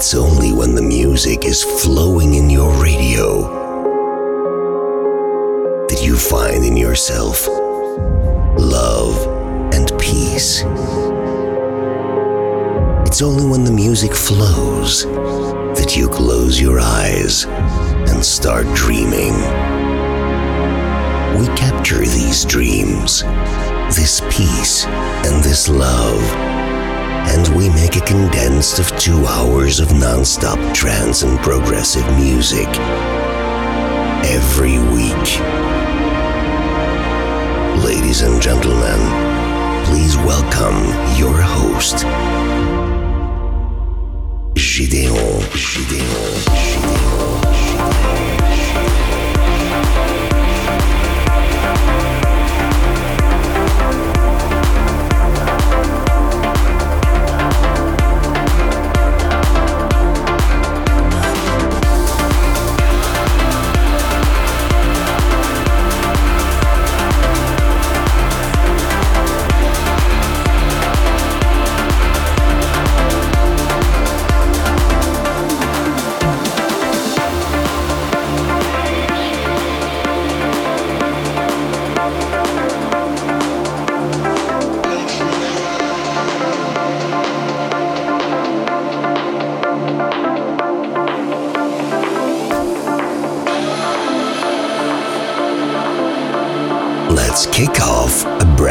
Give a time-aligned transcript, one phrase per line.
[0.00, 3.42] It's only when the music is flowing in your radio
[5.90, 7.46] that you find in yourself
[8.56, 9.26] love
[9.74, 10.62] and peace.
[13.06, 19.34] It's only when the music flows that you close your eyes and start dreaming.
[21.38, 23.22] We capture these dreams,
[23.94, 26.49] this peace, and this love,
[27.28, 32.68] and we make a condensed of two hours of non-stop trance and progressive music
[34.24, 35.40] every week.
[37.84, 39.00] Ladies and gentlemen,
[39.86, 40.78] please welcome
[41.18, 42.04] your host,
[44.54, 45.14] Gideon,
[45.52, 46.00] Gideon,
[46.68, 47.50] Gideon.
[48.46, 49.09] Let's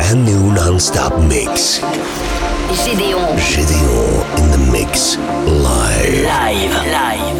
[0.10, 1.80] brand new non-stop mix.
[2.74, 3.38] Gédéon.
[3.38, 6.24] Gideon in the mix live.
[6.24, 6.74] Live.
[6.92, 7.39] Live.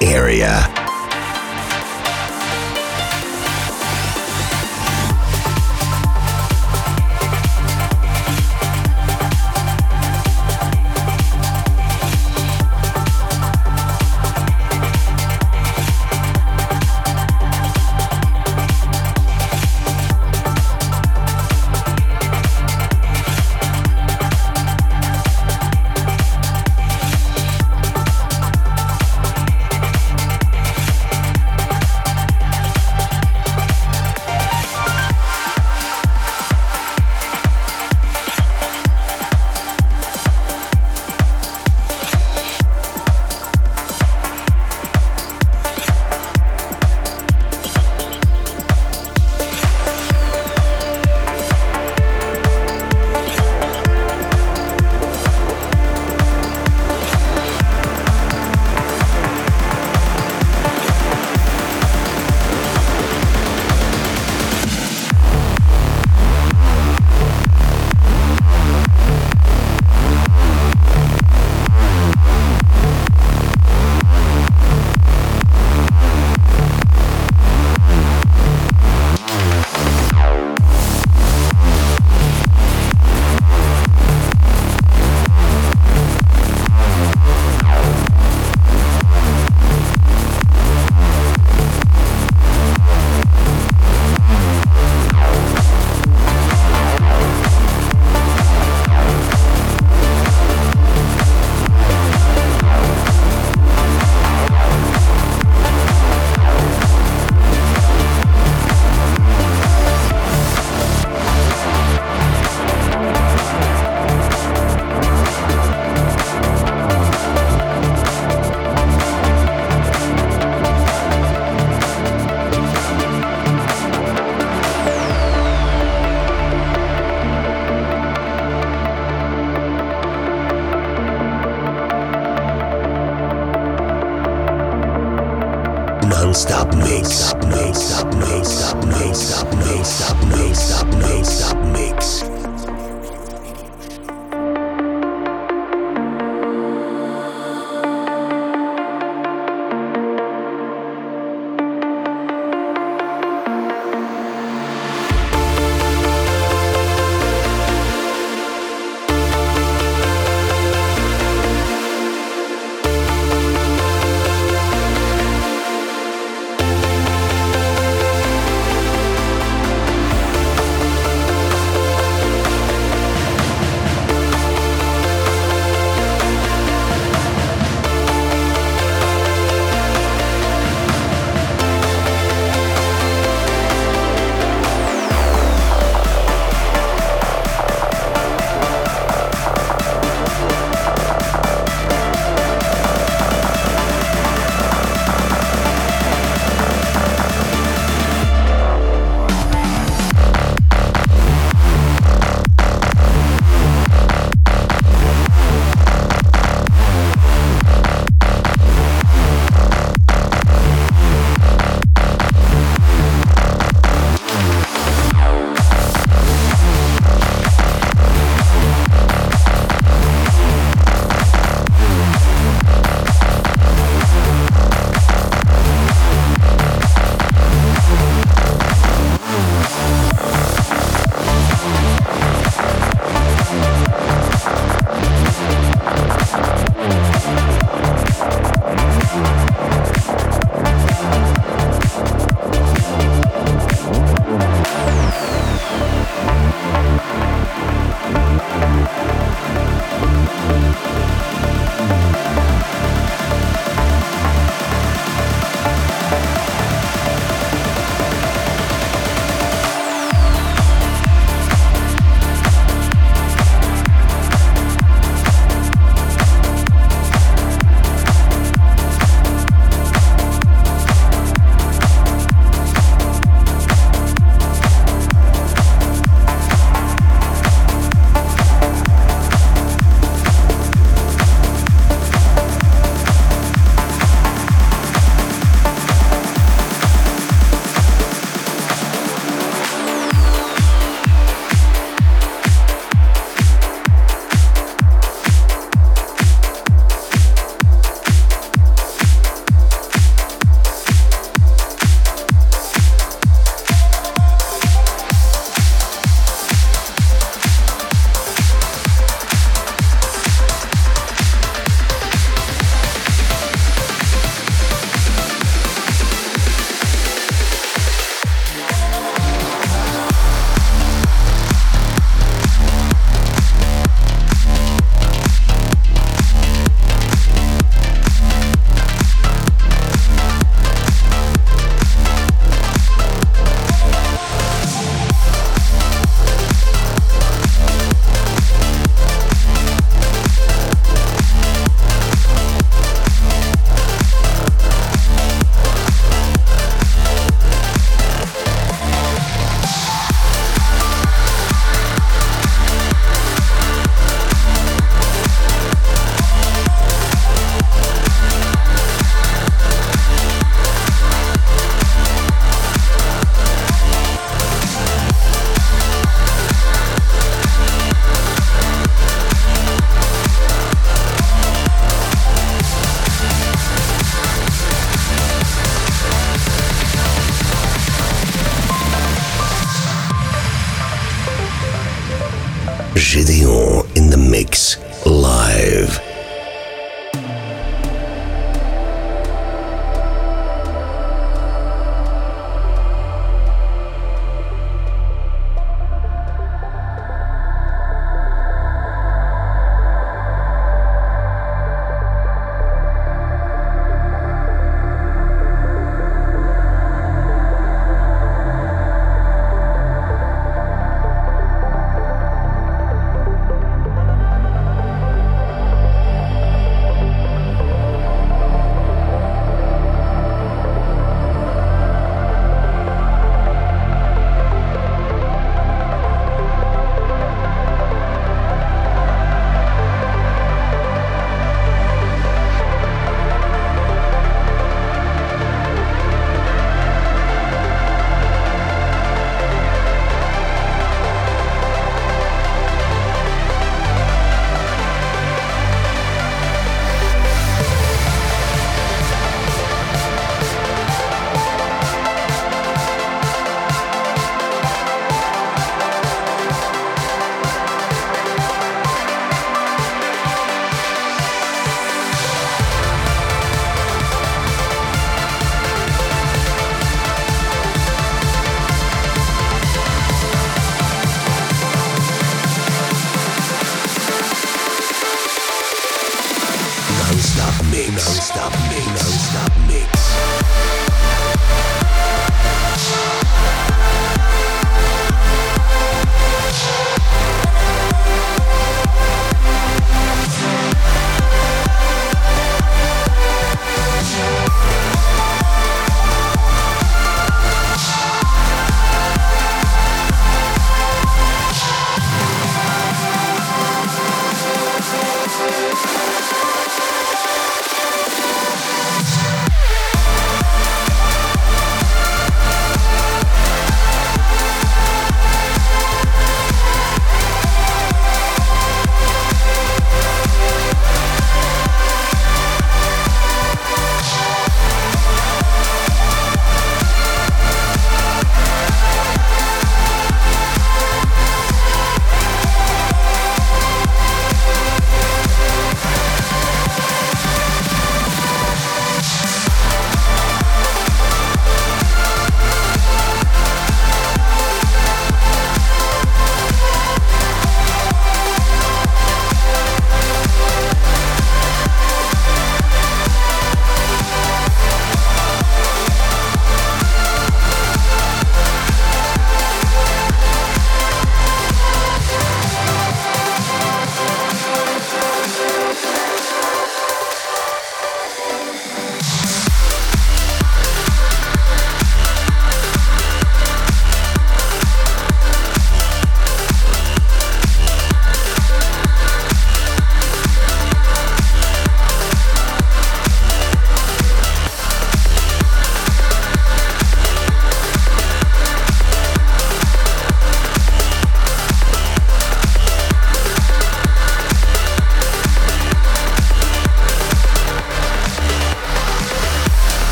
[0.00, 0.67] Area.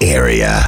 [0.00, 0.67] Area.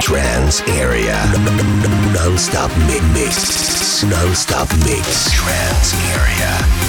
[0.00, 1.14] Trans area.
[2.12, 2.70] Non-stop
[3.12, 4.02] mix.
[4.02, 5.30] Non-stop mix.
[5.30, 6.83] Trans area.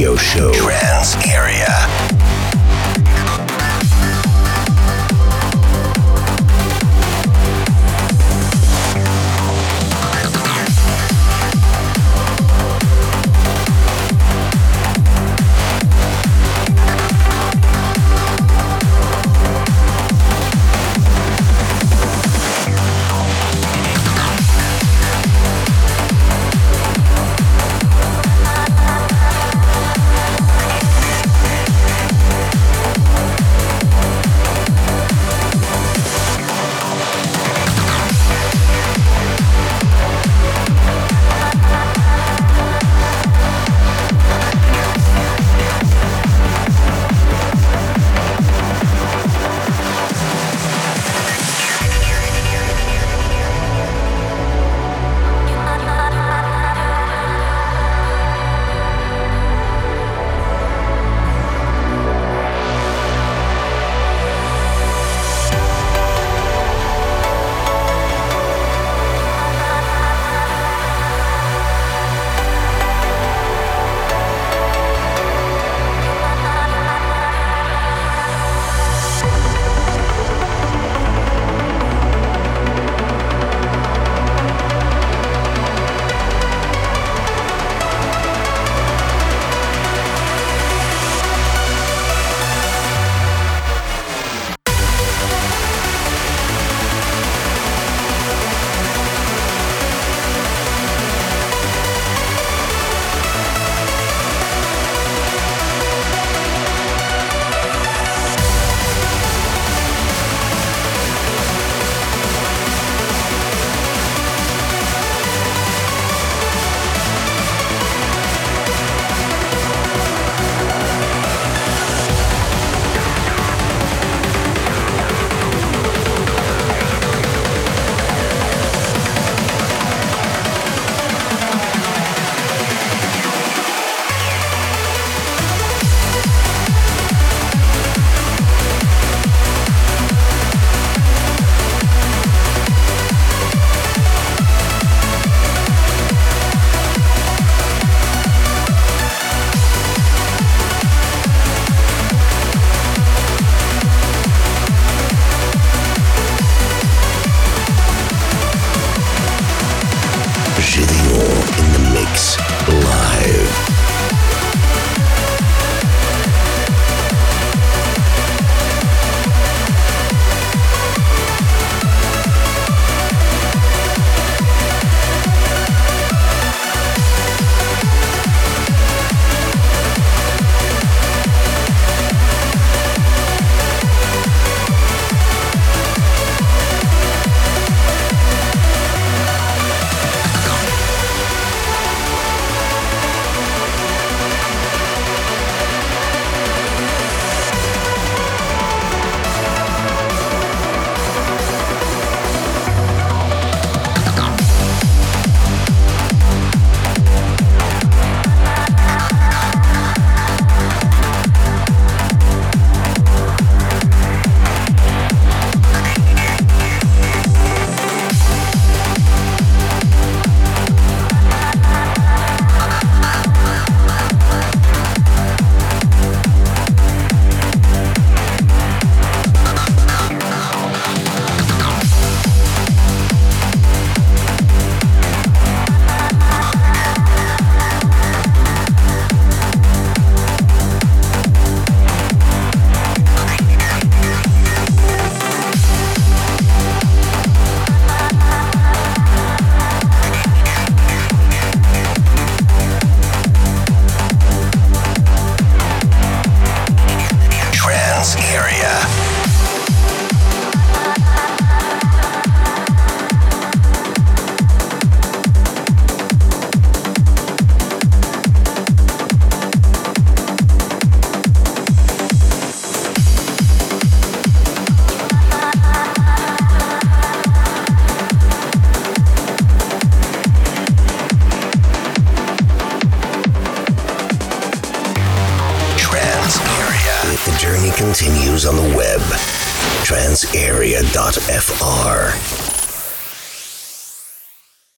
[0.00, 0.69] Radio Show.